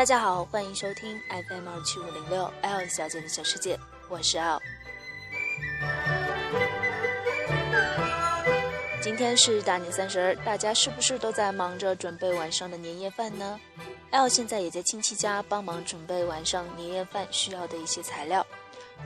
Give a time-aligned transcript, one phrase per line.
[0.00, 4.58] 大家好，欢迎收听 FM 二七五零六 L 小姐的小世界，我是 L。
[9.02, 13.60] 今天是大年三十儿，大家是不是都在忙着准备晚上的年夜饭呢
[14.12, 18.46] ？L 现在也在亲戚家帮忙准备晚上年夜饭需要的一些材料，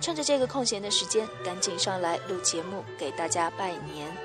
[0.01, 4.17] 趁着这个空闲的时间，赶紧上来录节目给大家拜年。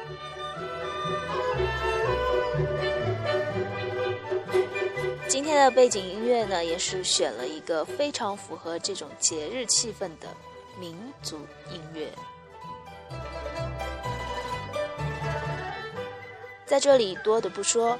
[5.29, 10.27] 今天的背景音乐呢，也是选了一个非常符合这种节日气氛的
[10.79, 11.37] 民族
[11.71, 12.11] 音乐。
[16.65, 17.95] 在这里多的不说，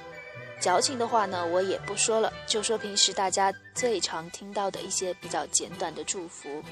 [0.60, 6.64] 矫情的话呢我也不说了，就说平时大家最常听到的一些比较简短的祝福。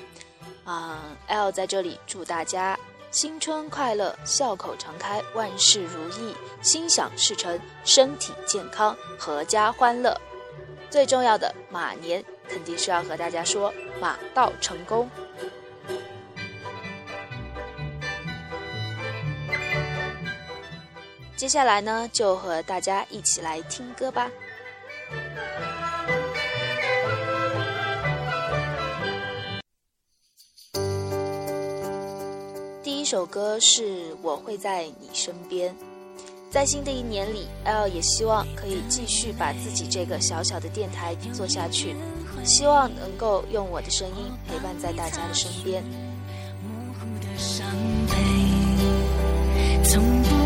[0.66, 2.78] 啊，L 在这里祝大家
[3.12, 10.20] 新春快乐，笑口常开，万事如意，心想事成，身体健康，阖家欢乐。
[10.90, 15.10] 最重要的马年肯定是要和大家说马到成功。
[21.36, 24.32] 接下来呢，就和大家一起来听歌吧。
[32.82, 33.84] 第一首歌是
[34.24, 35.76] 《我会在你身边》。
[36.50, 41.96] 在新的一年里，L 也希望可以继续把自己这个小小的电台做下去，
[42.46, 45.84] 希望能够用我的声音陪伴在大家的身边。
[46.64, 47.68] 模糊的伤
[48.08, 48.16] 悲
[49.84, 50.37] 从不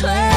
[0.00, 0.29] 吹。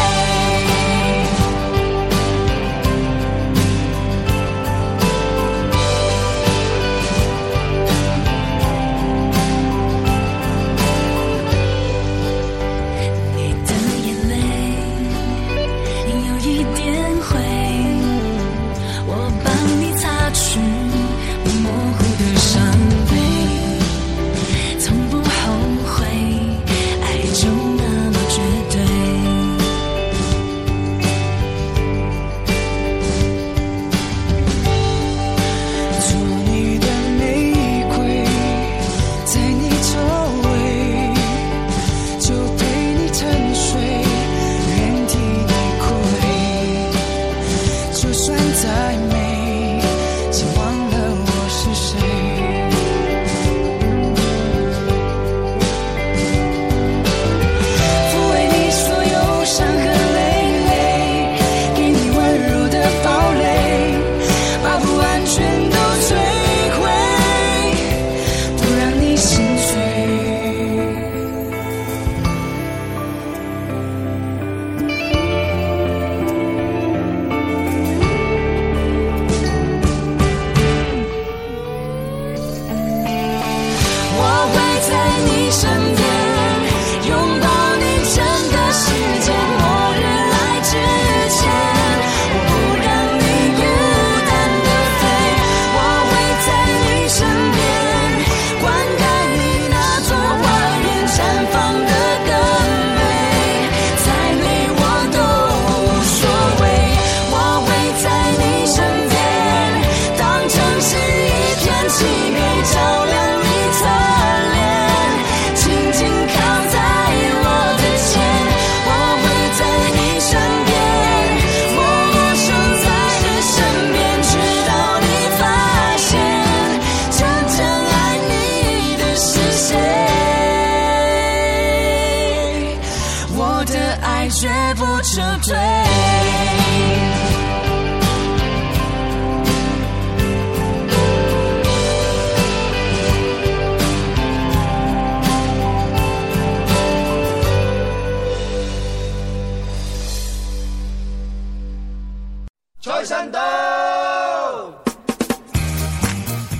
[135.13, 135.55] 撤退。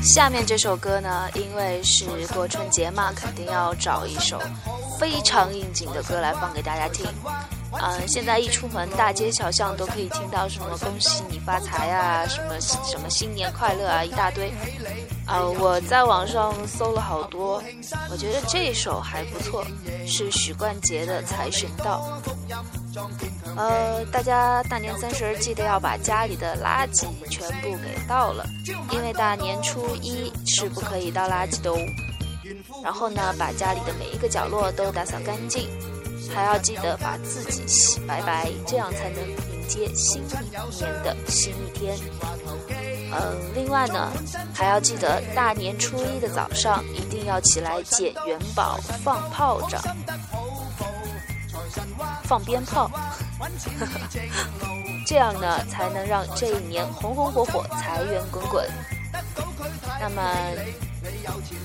[0.04, 4.40] 下面这首歌呢，因为是过春节嘛，肯定要找一首
[5.00, 7.08] 非常应景的歌来放给大家听。
[7.82, 14.52] 嗯，现在一出门，大街小巷都可以听到什么“恭喜你发财”啊，什么什么“新年快乐”啊，一大堆。
[15.26, 17.64] 啊，我在网上搜了好多，
[18.12, 19.66] 我觉得这首还不错，
[20.06, 22.22] 是许冠杰的《财神到》。
[23.56, 28.46] 呃，大家大年三十记得要把家里的垃圾全部给倒了，
[28.92, 31.78] 因为大年初一是不可以倒垃圾的哦。
[32.84, 35.70] 然后呢，把家里的每一个角落都打扫干净。
[36.34, 39.22] 还要记得把自己洗白白，这样才能
[39.52, 40.28] 迎接新一
[40.76, 41.96] 年的新一天。
[43.12, 44.12] 嗯，另外呢，
[44.54, 49.82] 还要记得大年初一的早上一定要起来捡元宝、放炮仗、
[52.24, 52.90] 放鞭炮，
[55.06, 58.68] 这样呢才能让这一年红红火火、财源滚滚。
[60.00, 60.24] 那么。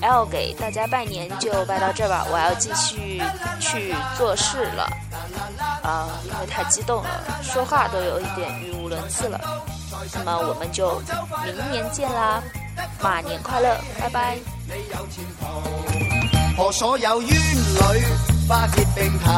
[0.01, 3.21] L 给大家拜年就拜到这吧，我要继续
[3.59, 4.83] 去做事了，
[5.81, 7.09] 啊，因为太激动了，
[7.41, 9.39] 说话都有一点语无伦次了。
[10.13, 11.01] 那么我们就
[11.43, 12.41] 明年见啦，
[13.01, 14.37] 马年快乐，拜拜。
[16.57, 17.77] 和所有冤女
[18.47, 19.29] 花结并头，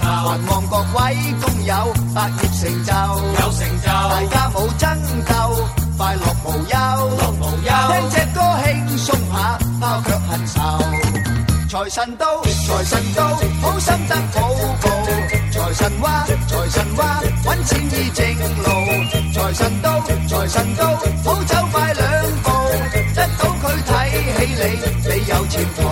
[0.00, 1.74] 还望各位工友
[2.14, 2.92] 百业成就，
[3.42, 4.88] 有成就，大家冇争
[5.26, 5.32] 斗，
[6.00, 6.76] 快乐无忧，
[7.18, 10.56] 乐无忧听只歌轻松下，包却恨愁。
[11.68, 14.48] 财神到，财神到，好心得好
[14.80, 14.88] 报。
[15.52, 18.24] 财神话，财神话，揾钱易正
[18.62, 18.64] 路。
[19.34, 22.08] 财神到，财神到，好走快两
[22.44, 22.48] 步，
[23.14, 23.90] 得到佢睇
[24.38, 24.62] 起你，
[25.06, 25.89] 你有前途。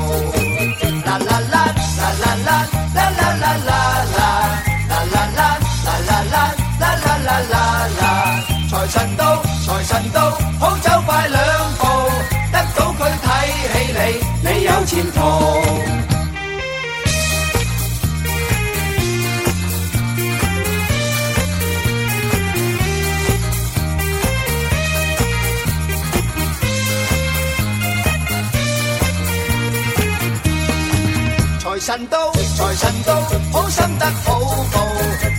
[31.89, 33.15] 神到，财神到，
[33.51, 34.39] 好心得好
[34.71, 34.79] 报。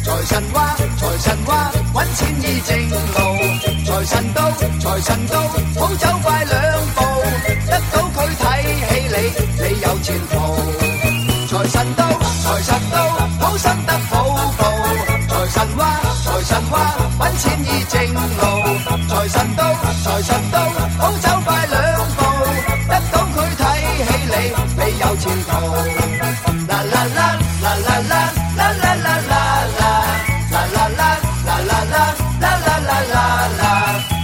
[0.03, 2.97] 财神话，财神话，揾钱易正路。
[3.85, 4.49] 财神到，
[4.79, 5.41] 财神到，
[5.79, 6.57] 好走快两
[6.95, 7.01] 步，
[7.69, 9.15] 得到佢睇起你，
[9.61, 10.33] 你有前途。
[11.45, 12.97] 财神到，财神到，
[13.39, 14.23] 好心得好
[14.57, 14.61] 报。
[15.29, 16.73] 财神话，财神话，
[17.19, 18.41] 揾钱易正路。
[19.07, 19.71] 财神到，
[20.03, 20.35] 财神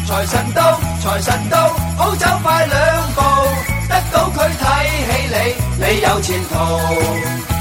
[0.07, 2.77] 财神到，财神到好走快两
[3.15, 3.21] 步，
[3.89, 4.63] 得到佢睇
[5.07, 5.35] 起你，
[5.83, 6.53] 你有前途。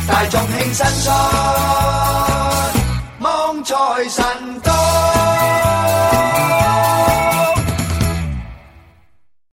[0.07, 1.15] 大众庆新春，
[3.21, 3.75] 望财
[4.11, 4.25] 神
[4.63, 5.14] 到。